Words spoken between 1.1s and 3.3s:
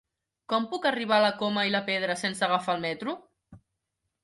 a la Coma i la Pedra sense agafar el metro?